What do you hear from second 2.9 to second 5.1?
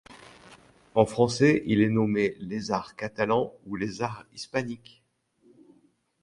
catalan ou Lézard hispanique.